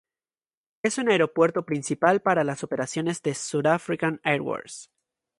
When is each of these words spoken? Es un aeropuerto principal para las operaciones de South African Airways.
Es 0.81 0.97
un 0.97 1.11
aeropuerto 1.11 1.63
principal 1.63 2.23
para 2.23 2.43
las 2.43 2.63
operaciones 2.63 3.21
de 3.21 3.35
South 3.35 3.67
African 3.67 4.19
Airways. 4.23 4.89